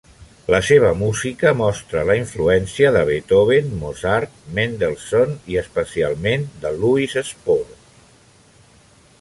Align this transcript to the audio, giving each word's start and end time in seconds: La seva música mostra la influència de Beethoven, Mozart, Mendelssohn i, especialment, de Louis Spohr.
La 0.53 0.59
seva 0.67 0.87
música 1.01 1.51
mostra 1.59 2.01
la 2.11 2.15
influència 2.21 2.93
de 2.95 3.03
Beethoven, 3.09 3.69
Mozart, 3.83 4.39
Mendelssohn 4.61 5.37
i, 5.55 5.61
especialment, 5.65 6.51
de 6.65 6.73
Louis 6.83 7.17
Spohr. 7.29 7.63